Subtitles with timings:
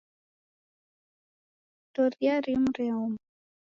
[1.87, 3.17] Ndoria rimu reoma